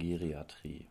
Geriatrie. 0.00 0.86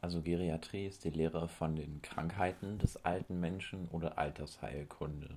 Also 0.00 0.20
Geriatrie 0.20 0.86
ist 0.86 1.04
die 1.04 1.10
Lehre 1.10 1.46
von 1.46 1.76
den 1.76 2.02
Krankheiten 2.02 2.76
des 2.78 3.04
alten 3.04 3.38
Menschen 3.38 3.86
oder 3.88 4.18
Altersheilkunde. 4.18 5.36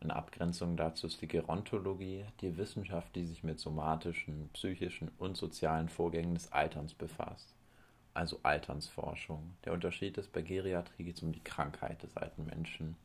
In 0.00 0.10
Abgrenzung 0.10 0.76
dazu 0.76 1.06
ist 1.06 1.22
die 1.22 1.28
Gerontologie 1.28 2.24
die 2.40 2.56
Wissenschaft, 2.56 3.14
die 3.14 3.24
sich 3.24 3.44
mit 3.44 3.60
somatischen, 3.60 4.48
psychischen 4.52 5.12
und 5.18 5.36
sozialen 5.36 5.88
Vorgängen 5.88 6.34
des 6.34 6.50
Alterns 6.50 6.92
befasst. 6.92 7.54
Also 8.14 8.40
Alternsforschung. 8.42 9.54
Der 9.64 9.74
Unterschied 9.74 10.18
ist, 10.18 10.32
bei 10.32 10.42
Geriatrie 10.42 11.04
geht 11.04 11.18
es 11.18 11.22
um 11.22 11.30
die 11.30 11.44
Krankheit 11.44 12.02
des 12.02 12.16
alten 12.16 12.46
Menschen. 12.46 12.96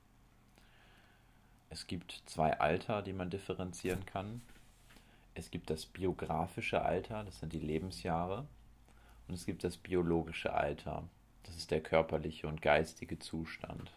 Es 1.70 1.86
gibt 1.86 2.24
zwei 2.26 2.60
Alter, 2.60 3.04
die 3.04 3.14
man 3.14 3.30
differenzieren 3.30 4.08
kann. 4.08 4.42
Es 5.36 5.52
gibt 5.52 5.70
das 5.70 5.86
biografische 5.86 6.82
Alter, 6.82 7.24
das 7.24 7.40
sind 7.40 7.54
die 7.54 7.60
Lebensjahre. 7.60 8.48
Und 9.28 9.36
es 9.36 9.46
gibt 9.46 9.64
das 9.64 9.78
biologische 9.78 10.54
Alter, 10.54 11.08
das 11.44 11.56
ist 11.56 11.72
der 11.72 11.82
körperliche 11.82 12.48
und 12.48 12.62
geistige 12.62 13.20
Zustand. 13.20 13.94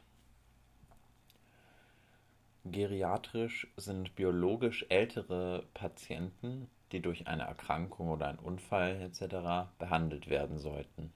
Geriatrisch 2.65 3.67
sind 3.77 4.15
biologisch 4.15 4.87
ältere 4.89 5.67
Patienten, 5.75 6.69
die 6.93 7.01
durch 7.01 7.27
eine 7.27 7.43
Erkrankung 7.43 8.11
oder 8.11 8.29
einen 8.29 8.39
Unfall 8.39 9.01
etc. 9.01 9.71
behandelt 9.79 10.29
werden 10.29 10.59
sollten. 10.59 11.13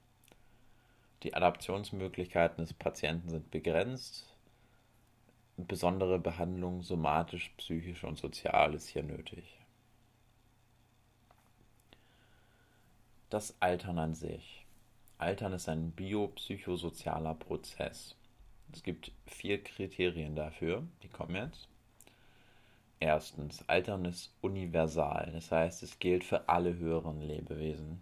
Die 1.23 1.33
Adaptionsmöglichkeiten 1.33 2.63
des 2.63 2.73
Patienten 2.73 3.29
sind 3.29 3.49
begrenzt. 3.49 4.35
Besondere 5.55 6.19
Behandlung 6.19 6.83
somatisch, 6.83 7.49
psychisch 7.57 8.03
und 8.03 8.17
sozial 8.17 8.73
ist 8.73 8.87
hier 8.89 9.03
nötig. 9.03 9.57
Das 13.29 13.53
Altern 13.59 13.99
an 13.99 14.13
sich. 14.13 14.65
Altern 15.17 15.51
ist 15.51 15.67
ein 15.67 15.91
biopsychosozialer 15.91 17.33
Prozess. 17.33 18.15
Es 18.71 18.83
gibt 18.83 19.11
vier 19.25 19.61
Kriterien 19.61 20.33
dafür, 20.33 20.87
die 21.03 21.09
kommen 21.09 21.35
jetzt. 21.35 21.67
Erstens, 23.01 23.67
Altern 23.67 24.05
ist 24.05 24.33
universal, 24.39 25.29
das 25.33 25.51
heißt, 25.51 25.83
es 25.83 25.99
gilt 25.99 26.23
für 26.23 26.47
alle 26.47 26.77
höheren 26.77 27.21
Lebewesen. 27.21 28.01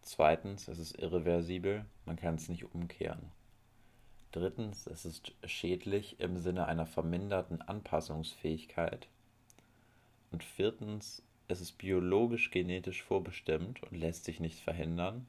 Zweitens, 0.00 0.68
es 0.68 0.78
ist 0.78 0.98
irreversibel, 0.98 1.84
man 2.06 2.16
kann 2.16 2.36
es 2.36 2.48
nicht 2.48 2.74
umkehren. 2.74 3.30
Drittens, 4.32 4.86
es 4.86 5.04
ist 5.04 5.32
schädlich 5.44 6.18
im 6.18 6.38
Sinne 6.38 6.64
einer 6.64 6.86
verminderten 6.86 7.60
Anpassungsfähigkeit. 7.60 9.06
Und 10.32 10.42
viertens, 10.42 11.22
es 11.48 11.60
ist 11.60 11.72
biologisch 11.72 12.50
genetisch 12.50 13.02
vorbestimmt 13.02 13.82
und 13.82 13.96
lässt 13.96 14.24
sich 14.24 14.40
nicht 14.40 14.60
verhindern. 14.60 15.26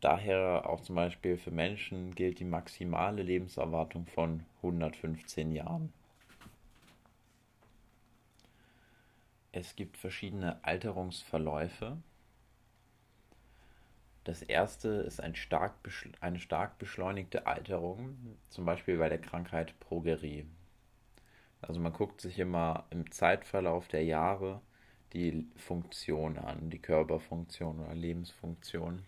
Daher 0.00 0.68
auch 0.68 0.80
zum 0.80 0.96
Beispiel 0.96 1.36
für 1.36 1.50
Menschen 1.50 2.14
gilt 2.14 2.38
die 2.40 2.44
maximale 2.44 3.22
Lebenserwartung 3.22 4.06
von 4.06 4.44
115 4.62 5.52
Jahren. 5.52 5.92
Es 9.52 9.76
gibt 9.76 9.98
verschiedene 9.98 10.64
Alterungsverläufe. 10.64 11.98
Das 14.24 14.42
erste 14.42 14.88
ist 14.88 15.20
ein 15.20 15.34
stark 15.34 15.74
eine 16.20 16.38
stark 16.38 16.78
beschleunigte 16.78 17.46
Alterung, 17.46 18.38
zum 18.48 18.64
Beispiel 18.64 18.96
bei 18.96 19.08
der 19.08 19.20
Krankheit 19.20 19.78
Progerie. 19.80 20.46
Also 21.60 21.80
man 21.80 21.92
guckt 21.92 22.20
sich 22.20 22.38
immer 22.38 22.86
im 22.90 23.10
Zeitverlauf 23.10 23.88
der 23.88 24.04
Jahre 24.04 24.62
die 25.12 25.46
Funktion 25.56 26.38
an, 26.38 26.70
die 26.70 26.78
Körperfunktion 26.78 27.80
oder 27.80 27.94
Lebensfunktion. 27.94 29.02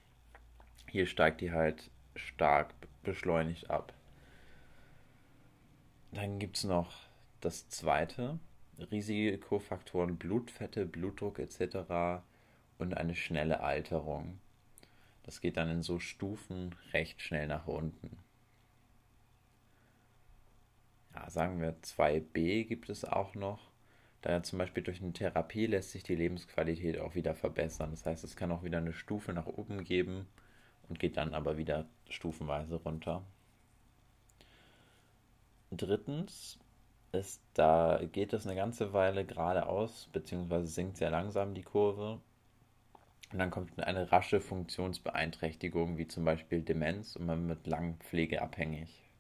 Hier 0.89 1.07
steigt 1.07 1.41
die 1.41 1.53
halt 1.53 1.91
stark 2.17 2.75
beschleunigt 3.03 3.71
ab. 3.71 3.93
Dann 6.13 6.39
gibt 6.39 6.59
es 6.59 6.65
noch 6.65 6.93
das 7.41 7.69
zweite, 7.69 8.39
Risikofaktoren 8.91 10.17
Blutfette, 10.17 10.87
Blutdruck 10.87 11.39
etc. 11.39 12.23
und 12.79 12.97
eine 12.97 13.15
schnelle 13.15 13.61
Alterung. 13.61 14.39
Das 15.23 15.41
geht 15.41 15.57
dann 15.57 15.71
in 15.71 15.83
so 15.83 15.99
Stufen 15.99 16.75
recht 16.93 17.21
schnell 17.23 17.47
nach 17.47 17.67
unten. 17.67 18.19
Ja, 21.15 21.31
sagen 21.31 21.61
wir 21.61 21.77
2b 21.81 22.65
gibt 22.65 22.89
es 22.89 23.05
auch 23.05 23.35
noch. 23.35 23.72
Da 24.23 24.43
zum 24.43 24.59
Beispiel 24.61 24.85
durch 24.85 25.03
eine 25.03 25.13
Therapie 25.13 25.67
lässt 25.67 25.91
sich 25.91 26.05
die 26.05 26.15
Lebensqualität 26.15 26.99
auch 26.99 27.17
wieder 27.17 27.35
verbessern. 27.35 27.91
Das 27.91 28.07
heißt, 28.07 28.23
es 28.25 28.37
kann 28.37 28.53
auch 28.53 28.63
wieder 28.63 28.79
eine 28.79 28.93
Stufe 28.93 29.33
nach 29.33 29.47
oben 29.47 29.85
geben 29.85 30.29
und 30.89 31.01
geht 31.01 31.17
dann 31.17 31.35
aber 31.35 31.59
wieder 31.59 31.87
stufenweise 32.09 32.77
runter. 32.77 33.25
Drittens 35.73 36.59
ist, 37.13 37.43
da 37.55 38.01
geht 38.13 38.33
es 38.33 38.47
eine 38.47 38.57
ganze 38.57 38.93
Weile 38.93 39.25
geradeaus, 39.25 40.09
beziehungsweise 40.13 40.67
sinkt 40.67 40.99
sehr 40.99 41.11
langsam 41.11 41.55
die 41.55 41.63
Kurve. 41.63 42.21
Und 43.33 43.39
dann 43.39 43.51
kommt 43.51 43.83
eine 43.83 44.13
rasche 44.13 44.41
Funktionsbeeinträchtigung, 44.41 45.97
wie 45.99 46.07
zum 46.07 46.25
Beispiel 46.25 46.63
Demenz, 46.63 47.17
und 47.17 47.27
man 47.27 47.49
wird 47.49 47.67
lang 47.67 47.97
pflegeabhängig. 48.01 49.12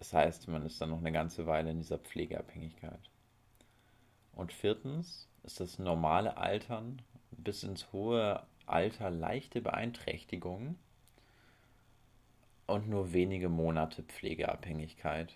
Das 0.00 0.14
heißt, 0.14 0.48
man 0.48 0.64
ist 0.64 0.80
dann 0.80 0.88
noch 0.88 0.98
eine 0.98 1.12
ganze 1.12 1.46
Weile 1.46 1.70
in 1.70 1.76
dieser 1.76 1.98
Pflegeabhängigkeit. 1.98 3.10
Und 4.32 4.50
viertens 4.50 5.28
ist 5.42 5.60
das 5.60 5.78
normale 5.78 6.38
Altern 6.38 7.02
bis 7.32 7.62
ins 7.62 7.92
hohe 7.92 8.42
Alter 8.64 9.10
leichte 9.10 9.60
Beeinträchtigungen 9.60 10.78
und 12.66 12.88
nur 12.88 13.12
wenige 13.12 13.50
Monate 13.50 14.02
Pflegeabhängigkeit. 14.02 15.34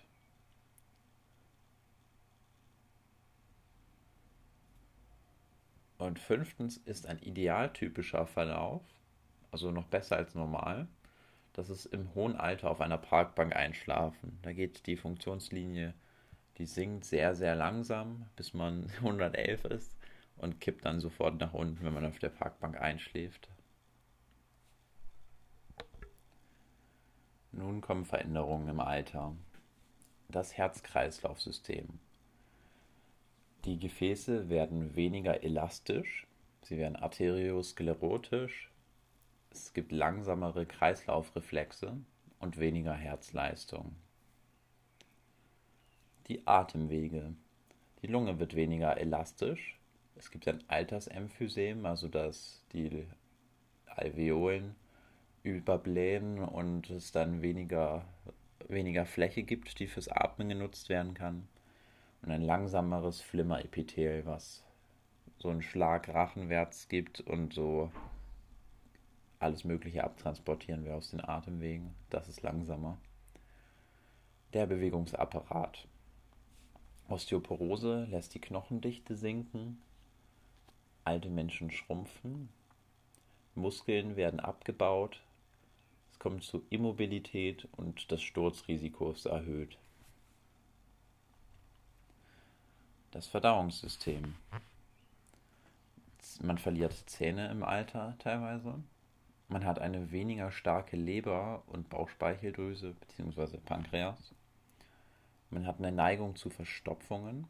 Und 5.99 6.17
fünftens 6.17 6.77
ist 6.77 7.05
ein 7.05 7.19
idealtypischer 7.19 8.25
Verlauf, 8.25 8.81
also 9.51 9.69
noch 9.69 9.85
besser 9.85 10.15
als 10.15 10.33
normal, 10.33 10.87
das 11.55 11.69
ist 11.69 11.85
im 11.85 12.13
hohen 12.15 12.35
Alter 12.35 12.69
auf 12.69 12.81
einer 12.81 12.97
Parkbank 12.97 13.55
einschlafen. 13.55 14.37
Da 14.41 14.51
geht 14.51 14.87
die 14.87 14.97
Funktionslinie, 14.97 15.93
die 16.57 16.65
sinkt 16.65 17.05
sehr, 17.05 17.33
sehr 17.33 17.55
langsam, 17.55 18.25
bis 18.35 18.53
man 18.53 18.91
111 18.97 19.63
ist 19.65 19.95
und 20.35 20.59
kippt 20.59 20.83
dann 20.83 20.99
sofort 20.99 21.39
nach 21.39 21.53
unten, 21.53 21.85
wenn 21.85 21.93
man 21.93 22.05
auf 22.05 22.19
der 22.19 22.29
Parkbank 22.29 22.79
einschläft. 22.79 23.47
Nun 27.53 27.79
kommen 27.79 28.03
Veränderungen 28.03 28.67
im 28.67 28.81
Alter. 28.81 29.33
Das 30.27 30.57
Herz-Kreislauf-System. 30.57 31.87
Die 33.63 33.79
Gefäße 33.79 34.49
werden 34.49 34.93
weniger 34.97 35.41
elastisch, 35.41 36.27
sie 36.63 36.77
werden 36.77 36.97
arteriosklerotisch, 36.97 38.69
es 39.55 39.71
gibt 39.71 39.93
langsamere 39.93 40.65
Kreislaufreflexe 40.65 41.95
und 42.39 42.59
weniger 42.59 42.93
Herzleistung. 42.93 43.95
Die 46.27 46.45
Atemwege. 46.45 47.33
Die 48.01 48.07
Lunge 48.07 48.37
wird 48.37 48.55
weniger 48.55 48.97
elastisch. 48.97 49.79
Es 50.17 50.29
gibt 50.29 50.47
ein 50.49 50.61
Altersemphysem, 50.67 51.85
also 51.85 52.09
dass 52.09 52.65
die 52.73 53.07
Alveolen 53.85 54.75
überblähen 55.43 56.39
und 56.39 56.89
es 56.89 57.13
dann 57.13 57.41
weniger, 57.41 58.05
weniger 58.67 59.05
Fläche 59.05 59.43
gibt, 59.43 59.79
die 59.79 59.87
fürs 59.87 60.09
Atmen 60.09 60.49
genutzt 60.49 60.89
werden 60.89 61.13
kann. 61.13 61.47
Und 62.21 62.31
ein 62.31 62.41
langsameres 62.41 63.21
Flimmerepithel, 63.21 64.25
was 64.25 64.65
so 65.37 65.49
einen 65.49 65.61
Schlag 65.61 66.09
rachenwärts 66.09 66.89
gibt 66.89 67.21
und 67.21 67.53
so 67.53 67.91
alles 69.39 69.63
Mögliche 69.63 70.03
abtransportieren 70.03 70.85
wir 70.85 70.95
aus 70.95 71.11
den 71.11 71.23
Atemwegen. 71.23 71.93
Das 72.09 72.27
ist 72.27 72.41
langsamer. 72.41 72.97
Der 74.53 74.65
Bewegungsapparat. 74.65 75.87
Osteoporose 77.07 78.05
lässt 78.05 78.33
die 78.33 78.39
Knochendichte 78.39 79.15
sinken. 79.15 79.81
Alte 81.03 81.29
Menschen 81.29 81.71
schrumpfen. 81.71 82.49
Muskeln 83.53 84.15
werden 84.15 84.39
abgebaut. 84.39 85.21
Es 86.11 86.19
kommt 86.19 86.43
zu 86.43 86.63
Immobilität 86.69 87.67
und 87.73 88.11
das 88.11 88.21
Sturzrisiko 88.21 89.11
ist 89.11 89.25
erhöht. 89.25 89.77
Das 93.11 93.27
Verdauungssystem. 93.27 94.35
Man 96.41 96.57
verliert 96.57 96.93
Zähne 97.05 97.49
im 97.51 97.63
Alter 97.63 98.15
teilweise. 98.19 98.81
Man 99.47 99.63
hat 99.65 99.79
eine 99.79 100.11
weniger 100.11 100.51
starke 100.51 100.97
Leber 100.97 101.63
und 101.67 101.89
Bauchspeicheldrüse 101.89 102.93
bzw. 102.93 103.57
Pankreas. 103.57 104.33
Man 105.51 105.67
hat 105.67 105.77
eine 105.77 105.91
Neigung 105.91 106.35
zu 106.35 106.49
Verstopfungen. 106.49 107.47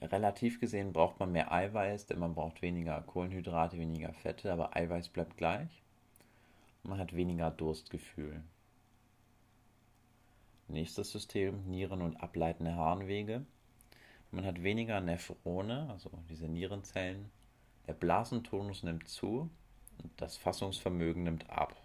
Relativ 0.00 0.60
gesehen 0.60 0.92
braucht 0.92 1.18
man 1.18 1.32
mehr 1.32 1.50
Eiweiß, 1.50 2.06
denn 2.06 2.20
man 2.20 2.34
braucht 2.34 2.62
weniger 2.62 3.00
Kohlenhydrate, 3.02 3.78
weniger 3.78 4.12
Fette, 4.12 4.52
aber 4.52 4.76
Eiweiß 4.76 5.08
bleibt 5.08 5.36
gleich. 5.36 5.82
Man 6.84 7.00
hat 7.00 7.16
weniger 7.16 7.50
Durstgefühl. 7.50 8.42
Nächstes 10.68 11.10
System, 11.10 11.64
Nieren 11.68 12.02
und 12.02 12.22
ableitende 12.22 12.76
Harnwege. 12.76 13.44
Man 14.30 14.44
hat 14.44 14.62
weniger 14.62 15.00
Nephrone, 15.00 15.88
also 15.90 16.10
diese 16.28 16.46
Nierenzellen. 16.46 17.30
Der 17.88 17.94
Blasentonus 17.94 18.84
nimmt 18.84 19.08
zu 19.08 19.50
das 20.16 20.36
Fassungsvermögen 20.36 21.24
nimmt 21.24 21.48
ab. 21.50 21.76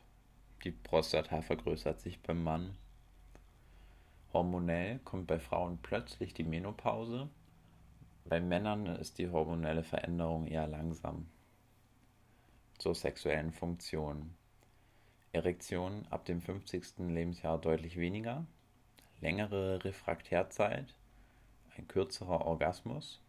Die 0.63 0.71
Prostata 0.71 1.41
vergrößert 1.41 1.99
sich 1.99 2.21
beim 2.21 2.43
Mann. 2.43 2.77
Hormonell 4.31 4.99
kommt 4.99 5.27
bei 5.27 5.39
Frauen 5.39 5.77
plötzlich 5.81 6.33
die 6.33 6.43
Menopause. 6.43 7.29
Bei 8.25 8.39
Männern 8.39 8.87
ist 8.87 9.17
die 9.19 9.29
hormonelle 9.29 9.83
Veränderung 9.83 10.47
eher 10.47 10.67
langsam. 10.67 11.27
Zur 12.77 12.95
sexuellen 12.95 13.51
Funktion. 13.51 14.33
Erektion 15.33 16.05
ab 16.09 16.25
dem 16.25 16.41
50. 16.41 16.99
Lebensjahr 17.09 17.59
deutlich 17.59 17.97
weniger, 17.97 18.45
längere 19.19 19.83
Refraktärzeit, 19.83 20.95
ein 21.75 21.87
kürzerer 21.87 22.45
Orgasmus 22.45 23.19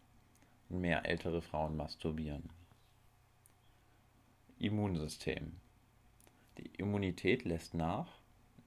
und 0.69 0.81
mehr 0.81 1.05
ältere 1.05 1.41
Frauen 1.41 1.75
masturbieren. 1.75 2.49
Immunsystem. 4.57 5.57
Die 6.57 6.67
Immunität 6.77 7.43
lässt 7.43 7.73
nach, 7.73 8.19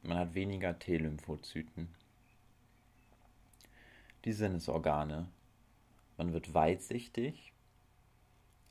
man 0.03 0.19
hat 0.19 0.35
weniger 0.35 0.79
T-Lymphozyten. 0.79 1.89
Die 4.25 4.33
Sinnesorgane. 4.33 5.29
Man 6.19 6.33
wird 6.35 6.53
weitsichtig, 6.53 7.53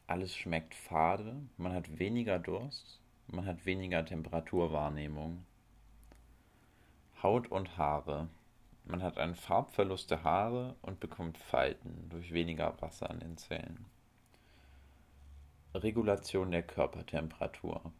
alles 0.05 0.35
schmeckt 0.35 0.75
fade, 0.75 1.41
man 1.57 1.73
hat 1.73 1.97
weniger 1.97 2.37
Durst, 2.37 2.99
man 3.27 3.45
hat 3.45 3.65
weniger 3.65 4.05
Temperaturwahrnehmung. 4.05 5.43
Haut 7.23 7.47
und 7.49 7.77
Haare. 7.77 8.29
Man 8.85 9.01
hat 9.01 9.17
einen 9.17 9.35
Farbverlust 9.35 10.11
der 10.11 10.23
Haare 10.23 10.75
und 10.83 10.99
bekommt 10.99 11.37
Falten 11.37 12.07
durch 12.09 12.31
weniger 12.31 12.79
Wasser 12.81 13.09
an 13.09 13.19
den 13.19 13.37
Zellen. 13.37 13.85
Regulation 15.73 16.51
der 16.51 16.63
Körpertemperatur. 16.63 17.91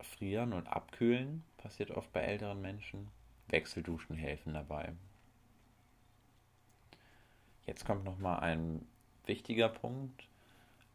Frieren 0.00 0.52
und 0.52 0.66
Abkühlen 0.66 1.44
passiert 1.58 1.90
oft 1.90 2.12
bei 2.12 2.20
älteren 2.20 2.60
Menschen. 2.60 3.08
Wechselduschen 3.48 4.16
helfen 4.16 4.54
dabei. 4.54 4.92
Jetzt 7.66 7.84
kommt 7.84 8.04
noch 8.04 8.18
mal 8.18 8.38
ein 8.38 8.86
wichtiger 9.26 9.68
Punkt. 9.68 10.28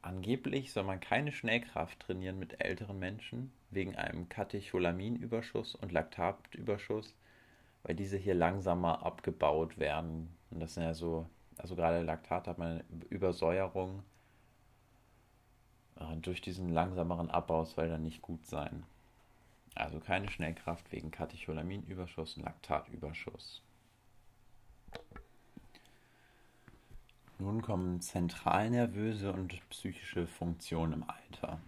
Angeblich 0.02 0.72
soll 0.72 0.84
man 0.84 1.00
keine 1.00 1.32
Schnellkraft 1.32 2.00
trainieren 2.00 2.38
mit 2.38 2.62
älteren 2.62 3.00
Menschen 3.00 3.52
wegen 3.72 3.96
einem 3.96 4.30
Katecholaminüberschuss 4.30 5.76
und 5.76 5.92
Laktatüberschuss, 5.92 7.16
weil 7.84 7.96
diese 7.96 8.18
hier 8.18 8.36
langsamer 8.36 9.06
abgebaut 9.06 9.78
werden. 9.78 10.36
Und 10.52 10.60
das 10.60 10.76
sind 10.76 10.84
ja 10.84 10.94
so, 10.94 11.28
also 11.58 11.76
gerade 11.76 12.02
Laktat 12.02 12.48
hat 12.48 12.58
man 12.58 12.84
eine 12.92 13.06
Übersäuerung. 13.10 14.04
Und 15.96 16.28
durch 16.28 16.42
diesen 16.42 16.70
langsameren 16.70 17.30
Abbau 17.30 17.66
soll 17.66 17.90
dann 17.90 18.04
nicht 18.04 18.22
gut 18.22 18.46
sein. 18.46 18.84
Also 19.76 20.00
keine 20.00 20.30
Schnellkraft 20.30 20.92
wegen 20.92 21.12
Katecholaminüberschuss 21.12 22.38
und 22.38 22.44
Laktatüberschuss. 22.44 23.62
Nun 27.38 27.62
kommen 27.62 28.00
zentralnervöse 28.00 29.34
und 29.34 29.60
psychische 29.70 30.26
Funktionen 30.26 30.94
im 30.94 31.10
Alter. 31.10 31.60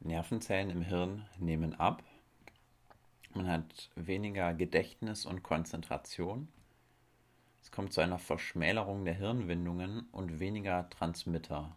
Nervenzellen 0.00 0.70
im 0.70 0.82
Hirn 0.82 1.26
nehmen 1.38 1.74
ab. 1.78 2.02
Man 3.34 3.48
hat 3.48 3.90
weniger 3.94 4.54
Gedächtnis 4.54 5.26
und 5.26 5.42
Konzentration. 5.42 6.48
Es 7.66 7.72
kommt 7.72 7.92
zu 7.92 8.00
einer 8.00 8.20
Verschmälerung 8.20 9.04
der 9.04 9.14
Hirnwindungen 9.14 10.06
und 10.12 10.38
weniger 10.38 10.88
Transmitter. 10.88 11.74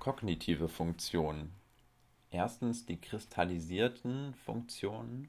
Kognitive 0.00 0.68
Funktionen. 0.68 1.52
Erstens 2.32 2.84
die 2.84 3.00
kristallisierten 3.00 4.34
Funktionen 4.34 5.28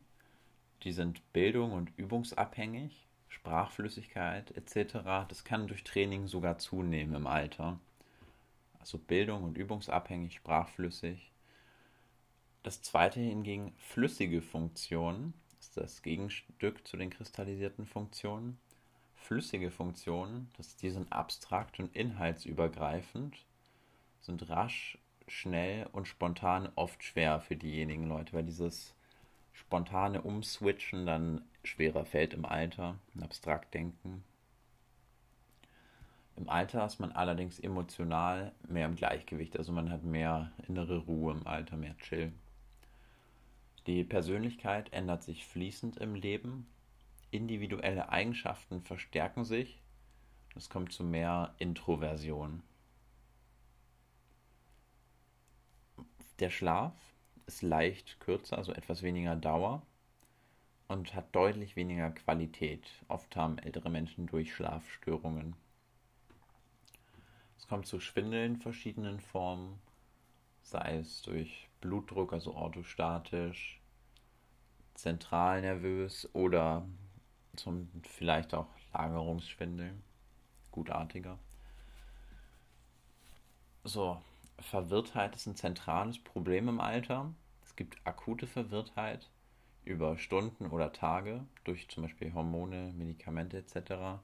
die 0.82 0.92
sind 0.92 1.22
bildung- 1.34 1.74
und 1.74 1.96
übungsabhängig, 1.98 3.08
Sprachflüssigkeit 3.28 4.50
etc. 4.58 5.28
Das 5.30 5.44
kann 5.44 5.68
durch 5.68 5.84
Training 5.84 6.26
sogar 6.26 6.58
zunehmen 6.58 7.14
im 7.14 7.28
Alter. 7.28 7.80
Also 8.80 8.98
Bildung 8.98 9.44
und 9.44 9.56
übungsabhängig, 9.56 10.34
sprachflüssig. 10.34 11.32
Das 12.64 12.82
zweite 12.82 13.20
hingegen 13.20 13.72
flüssige 13.78 14.42
Funktionen 14.42 15.36
das 15.74 16.02
Gegenstück 16.02 16.88
zu 16.88 16.98
den 16.98 17.10
kristallisierten 17.10 17.86
Funktionen. 17.86 18.58
Flüssige 19.16 19.72
Funktionen, 19.72 20.50
das, 20.58 20.76
die 20.76 20.90
sind 20.90 21.12
abstrakt 21.12 21.80
und 21.80 21.96
inhaltsübergreifend, 21.96 23.38
sind 24.22 24.50
rasch, 24.50 24.98
schnell 25.28 25.88
und 25.94 26.08
spontan 26.08 26.70
oft 26.76 27.04
schwer 27.04 27.40
für 27.40 27.56
diejenigen 27.56 28.08
Leute, 28.08 28.34
weil 28.34 28.44
dieses 28.44 28.94
spontane 29.54 30.22
Umswitchen 30.22 31.06
dann 31.06 31.42
schwerer 31.64 32.06
fällt 32.06 32.34
im 32.34 32.46
Alter, 32.46 32.98
abstrakt 33.22 33.74
denken. 33.74 34.24
Im 36.36 36.50
Alter 36.50 36.86
ist 36.86 37.00
man 37.00 37.12
allerdings 37.12 37.60
emotional 37.60 38.52
mehr 38.68 38.88
im 38.88 38.96
Gleichgewicht, 38.96 39.58
also 39.58 39.72
man 39.72 39.92
hat 39.92 40.04
mehr 40.04 40.52
innere 40.68 40.98
Ruhe 40.98 41.34
im 41.34 41.46
Alter, 41.46 41.78
mehr 41.78 41.96
Chill. 41.98 42.34
Die 43.86 44.04
Persönlichkeit 44.04 44.94
ändert 44.94 45.24
sich 45.24 45.46
fließend 45.46 45.98
im 45.98 46.16
Leben, 46.16 46.68
individuelle 47.32 48.10
Eigenschaften 48.10 48.82
verstärken 48.82 49.44
sich, 49.44 49.82
es 50.56 50.70
kommt 50.70 50.94
zu 50.94 51.04
mehr 51.04 51.56
Introversion. 51.58 52.64
Der 56.40 56.50
Schlaf 56.50 56.94
ist 57.46 57.62
leicht 57.62 58.20
kürzer, 58.20 58.58
also 58.58 58.72
etwas 58.72 59.02
weniger 59.02 59.36
Dauer 59.36 59.82
und 60.88 61.14
hat 61.14 61.36
deutlich 61.36 61.76
weniger 61.76 62.12
Qualität. 62.12 62.90
Oft 63.08 63.36
haben 63.36 63.58
ältere 63.58 63.90
Menschen 63.90 64.28
durch 64.28 64.54
Schlafstörungen. 64.54 65.56
Es 67.58 67.68
kommt 67.68 67.88
zu 67.88 68.00
Schwindeln 68.00 68.56
in 68.56 68.60
verschiedenen 68.60 69.20
Formen, 69.20 69.80
sei 70.74 70.98
es 70.98 71.22
durch 71.22 71.70
Blutdruck, 71.82 72.34
also 72.34 72.56
orthostatisch, 72.56 73.80
zentralnervös 74.96 76.28
oder 76.34 76.88
zum 77.56 77.90
vielleicht 78.02 78.56
auch 78.56 78.68
Lagerungsschwindeln, 78.92 80.02
gutartiger. 80.72 81.38
So, 83.84 84.20
Verwirrtheit 84.58 85.36
ist 85.36 85.46
ein 85.46 85.56
zentrales 85.56 86.18
Problem 86.18 86.68
im 86.68 86.80
Alter. 86.80 87.32
Es 87.64 87.76
gibt 87.76 87.98
akute 88.04 88.48
Verwirrtheit 88.48 89.30
über 89.86 90.18
Stunden 90.18 90.66
oder 90.66 90.92
Tage 90.92 91.46
durch 91.66 91.88
zum 91.90 92.04
Beispiel 92.04 92.34
Hormone, 92.34 92.94
Medikamente 92.98 93.58
etc. 93.58 94.24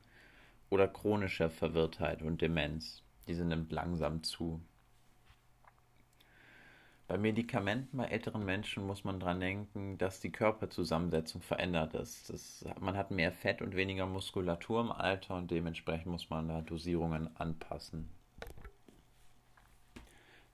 Oder 0.71 0.87
chronische 0.87 1.51
Verwirrtheit 1.51 2.23
und 2.23 2.41
Demenz. 2.41 3.03
Diese 3.27 3.45
nimmt 3.45 3.71
langsam 3.71 4.23
zu. 4.23 4.61
Bei 7.09 7.17
Medikamenten 7.17 7.97
bei 7.97 8.05
älteren 8.05 8.45
Menschen 8.45 8.85
muss 8.85 9.03
man 9.03 9.19
daran 9.19 9.39
denken, 9.39 9.97
dass 9.97 10.19
die 10.19 10.31
Körperzusammensetzung 10.31 11.41
verändert 11.41 11.95
ist. 11.95 12.29
Das, 12.29 12.63
man 12.79 12.95
hat 12.95 13.09
mehr 13.09 13.31
Fett 13.31 13.63
und 13.63 13.75
weniger 13.75 14.05
Muskulatur 14.05 14.81
im 14.81 14.91
Alter 14.91 15.35
und 15.37 15.49
dementsprechend 15.49 16.05
muss 16.05 16.29
man 16.29 16.47
da 16.47 16.61
Dosierungen 16.61 17.35
anpassen. 17.35 18.07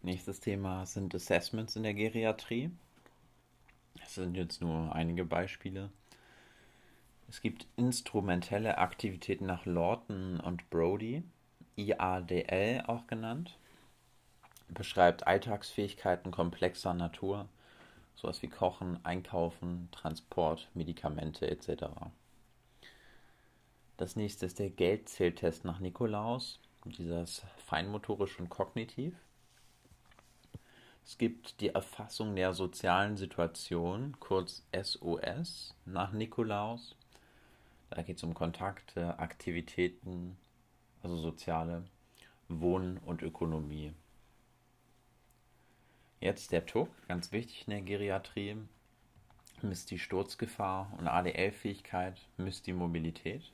Nächstes 0.01 0.39
Thema 0.39 0.85
sind 0.85 1.13
Assessments 1.13 1.75
in 1.75 1.83
der 1.83 1.93
Geriatrie. 1.93 2.71
Das 4.00 4.15
sind 4.15 4.38
jetzt 4.38 4.62
nur 4.62 4.95
einige 4.95 5.25
Beispiele. 5.25 5.89
Es 7.27 7.41
gibt 7.41 7.67
instrumentelle 7.75 8.77
Aktivitäten 8.77 9.45
nach 9.45 9.65
Lawton 9.65 10.39
und 10.39 10.69
Brody, 10.69 11.21
IADL 11.75 12.83
auch 12.88 13.07
genannt. 13.07 13.59
Beschreibt 14.67 15.27
Alltagsfähigkeiten 15.27 16.31
komplexer 16.31 16.93
Natur, 16.93 17.48
sowas 18.15 18.41
wie 18.41 18.48
Kochen, 18.48 19.03
Einkaufen, 19.05 19.89
Transport, 19.91 20.69
Medikamente 20.74 21.50
etc. 21.50 21.86
Das 23.98 24.15
nächste 24.15 24.45
ist 24.45 24.60
der 24.60 24.69
Geldzähltest 24.69 25.63
nach 25.63 25.79
Nikolaus. 25.79 26.60
Dieser 26.84 27.24
ist 27.24 27.45
feinmotorisch 27.57 28.39
und 28.39 28.50
kognitiv. 28.50 29.15
Es 31.05 31.17
gibt 31.17 31.62
die 31.62 31.69
Erfassung 31.69 32.36
der 32.36 32.53
sozialen 32.53 33.15
Situation, 33.15 34.19
kurz 34.19 34.65
SOS, 34.74 35.75
nach 35.86 36.12
Nikolaus. 36.12 36.95
Da 37.91 38.01
geht 38.01 38.17
es 38.17 38.24
um 38.24 38.34
Kontakte, 38.34 39.19
Aktivitäten, 39.19 40.36
also 41.03 41.15
soziale, 41.17 41.86
Wohnen 42.50 42.98
und 42.98 43.22
Ökonomie. 43.22 43.93
Jetzt 46.25 46.51
der 46.51 46.65
TUC, 46.65 46.89
ganz 47.08 47.32
wichtig 47.32 47.65
in 47.67 47.70
der 47.70 47.82
Geriatrie, 47.82 48.58
misst 49.62 49.91
die 49.91 50.00
Sturzgefahr 50.00 50.91
und 50.98 51.08
ADL-Fähigkeit, 51.08 52.20
misst 52.38 52.65
die 52.65 52.74
Mobilität. 52.74 53.51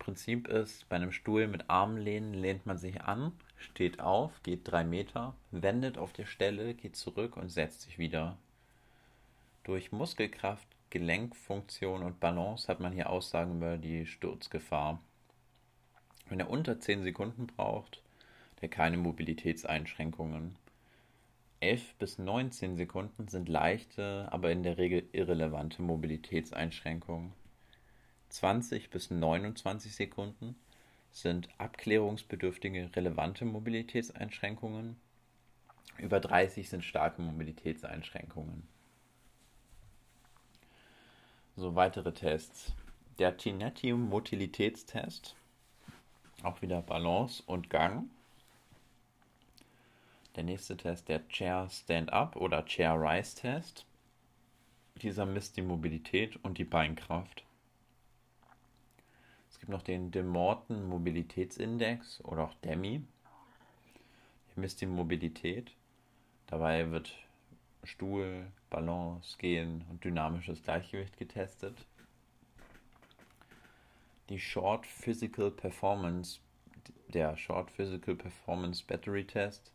Prinzip 0.00 0.48
ist, 0.48 0.88
bei 0.88 0.96
einem 0.96 1.12
Stuhl 1.12 1.46
mit 1.46 1.70
Armlehnen 1.70 2.34
lehnt 2.34 2.66
man 2.66 2.76
sich 2.76 3.02
an, 3.02 3.30
steht 3.56 4.00
auf, 4.00 4.42
geht 4.42 4.62
drei 4.64 4.82
Meter, 4.82 5.36
wendet 5.52 5.96
auf 5.96 6.12
der 6.12 6.26
Stelle, 6.26 6.74
geht 6.74 6.96
zurück 6.96 7.36
und 7.36 7.50
setzt 7.50 7.82
sich 7.82 7.98
wieder. 8.00 8.36
Durch 9.62 9.92
Muskelkraft, 9.92 10.66
Gelenkfunktion 10.90 12.02
und 12.02 12.18
Balance 12.18 12.66
hat 12.66 12.80
man 12.80 12.92
hier 12.92 13.08
Aussagen 13.10 13.58
über 13.58 13.78
die 13.78 14.06
Sturzgefahr. 14.06 15.00
Wenn 16.28 16.40
er 16.40 16.50
unter 16.50 16.80
10 16.80 17.04
Sekunden 17.04 17.46
braucht, 17.46 18.02
der 18.60 18.68
keine 18.68 18.96
Mobilitätseinschränkungen. 18.96 20.56
11 21.64 21.94
bis 21.94 22.18
19 22.18 22.76
Sekunden 22.76 23.26
sind 23.28 23.48
leichte, 23.48 24.28
aber 24.30 24.52
in 24.52 24.62
der 24.62 24.76
Regel 24.76 25.08
irrelevante 25.12 25.80
Mobilitätseinschränkungen. 25.80 27.32
20 28.28 28.90
bis 28.90 29.10
29 29.10 29.94
Sekunden 29.94 30.56
sind 31.10 31.48
abklärungsbedürftige 31.56 32.90
relevante 32.94 33.46
Mobilitätseinschränkungen. 33.46 34.96
Über 35.96 36.20
30 36.20 36.68
sind 36.68 36.84
starke 36.84 37.22
Mobilitätseinschränkungen. 37.22 38.68
So 41.56 41.74
weitere 41.76 42.12
Tests. 42.12 42.74
Der 43.18 43.38
Tinetti 43.38 43.94
Motilitätstest, 43.94 45.34
auch 46.42 46.60
wieder 46.60 46.82
Balance 46.82 47.42
und 47.46 47.70
Gang. 47.70 48.10
Der 50.36 50.42
nächste 50.42 50.76
Test, 50.76 51.08
der 51.08 51.28
Chair 51.28 51.68
Stand-Up 51.70 52.34
oder 52.34 52.64
Chair 52.64 52.94
Rise 52.94 53.36
Test. 53.36 53.86
Dieser 55.00 55.26
misst 55.26 55.56
die 55.56 55.62
Mobilität 55.62 56.36
und 56.44 56.58
die 56.58 56.64
Beinkraft. 56.64 57.44
Es 59.48 59.60
gibt 59.60 59.70
noch 59.70 59.82
den 59.82 60.10
De 60.10 60.24
Morton 60.24 60.88
Mobilitätsindex 60.88 62.20
oder 62.24 62.44
auch 62.44 62.54
DEMI. 62.64 63.04
Der 64.48 64.60
misst 64.60 64.80
die 64.80 64.86
Mobilität. 64.86 65.70
Dabei 66.48 66.90
wird 66.90 67.14
Stuhl, 67.84 68.50
Balance, 68.70 69.38
Gehen 69.38 69.84
und 69.88 70.02
dynamisches 70.02 70.64
Gleichgewicht 70.64 71.16
getestet. 71.16 71.86
Die 74.30 74.40
Short 74.40 74.84
Physical 74.84 75.52
Performance, 75.52 76.40
der 77.08 77.36
Short 77.36 77.70
Physical 77.70 78.16
Performance 78.16 78.82
Battery 78.84 79.24
Test, 79.24 79.70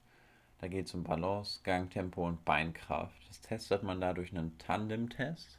da 0.59 0.67
geht 0.67 0.87
es 0.87 0.93
um 0.93 1.03
Balance, 1.03 1.61
Gangtempo 1.63 2.27
und 2.27 2.43
Beinkraft. 2.43 3.27
Das 3.27 3.41
testet 3.41 3.83
man 3.83 4.01
da 4.01 4.13
durch 4.13 4.31
einen 4.31 4.57
Tandem-Test, 4.57 5.57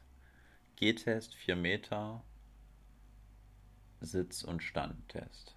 G-Test 0.76 1.34
4 1.34 1.56
Meter, 1.56 2.22
Sitz- 4.00 4.44
und 4.44 4.62
Standtest. 4.62 5.54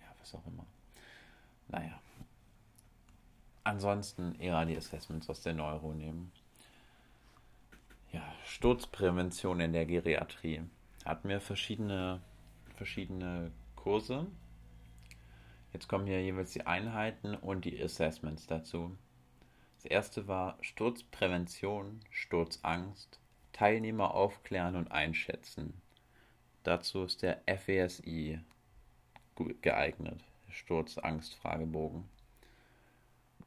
Ja, 0.00 0.06
was 0.20 0.34
auch 0.34 0.46
immer. 0.46 0.66
Naja. 1.68 2.00
Ansonsten 3.64 4.34
eher 4.36 4.64
die 4.64 4.76
Assessments 4.76 5.28
aus 5.28 5.42
der 5.42 5.54
Neuro 5.54 5.92
nehmen. 5.92 6.32
Ja, 8.12 8.22
Sturzprävention 8.44 9.60
in 9.60 9.72
der 9.74 9.84
Geriatrie. 9.84 10.62
Hatten 11.04 11.28
wir 11.28 11.40
verschiedene, 11.40 12.22
verschiedene 12.76 13.50
Kurse. 13.76 14.26
Jetzt 15.72 15.88
kommen 15.88 16.06
hier 16.06 16.22
jeweils 16.22 16.52
die 16.52 16.66
Einheiten 16.66 17.34
und 17.34 17.64
die 17.64 17.82
Assessments 17.82 18.46
dazu. 18.46 18.96
Das 19.76 19.84
erste 19.84 20.26
war 20.26 20.58
Sturzprävention, 20.60 22.00
Sturzangst, 22.10 23.20
Teilnehmer 23.52 24.14
aufklären 24.14 24.76
und 24.76 24.90
einschätzen. 24.90 25.80
Dazu 26.64 27.04
ist 27.04 27.22
der 27.22 27.42
FESI 27.46 28.40
geeignet, 29.62 30.24
Sturzangst-Fragebogen. 30.48 32.08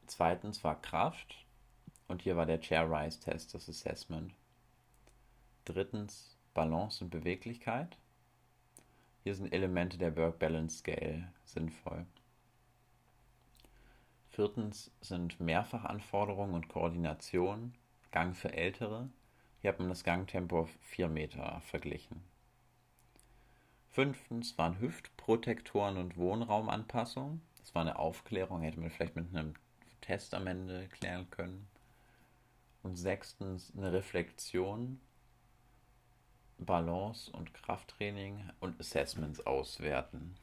Zweitens 0.08 0.64
war 0.64 0.82
Kraft 0.82 1.46
und 2.08 2.22
hier 2.22 2.38
war 2.38 2.46
der 2.46 2.62
Chair 2.62 2.90
Rise 2.90 3.20
Test, 3.20 3.54
das 3.54 3.68
Assessment. 3.68 4.34
Drittens 5.66 6.38
Balance 6.54 7.04
und 7.04 7.10
Beweglichkeit. 7.10 7.98
Hier 9.24 9.36
sind 9.36 9.54
Elemente 9.54 10.00
der 10.00 10.16
Work 10.18 10.40
Balance 10.40 10.80
Scale 10.80 11.32
sinnvoll. 11.46 12.06
Viertens 14.30 14.92
sind 15.02 15.40
Mehrfachanforderungen 15.40 16.56
und 16.56 16.70
Koordination, 16.70 17.76
Gang 18.12 18.36
für 18.36 18.52
Ältere. 18.52 19.10
Hier 19.60 19.70
hat 19.70 19.80
man 19.80 19.90
das 19.90 20.04
Gangtempo 20.04 20.62
auf 20.62 20.72
4 20.82 21.08
Meter 21.08 21.62
verglichen. 21.62 22.24
Fünftens 23.90 24.58
waren 24.58 24.80
Hüftprotektoren 24.80 25.98
und 25.98 26.18
Wohnraumanpassung. 26.18 27.42
Das 27.60 27.76
war 27.76 27.82
eine 27.82 28.00
Aufklärung, 28.00 28.62
hätte 28.62 28.80
man 28.80 28.90
vielleicht 28.90 29.16
mit 29.16 29.36
einem 29.36 29.54
Test 30.00 30.34
am 30.34 30.48
Ende 30.48 30.88
klären 30.88 31.30
können. 31.30 31.68
Und 32.82 32.96
sechstens 32.96 33.72
eine 33.78 33.94
Reflexion, 33.94 35.00
Balance 36.66 37.32
und 37.32 37.54
Krafttraining 37.54 38.50
und 38.60 38.80
Assessments 38.80 39.46
auswerten. 39.46 40.36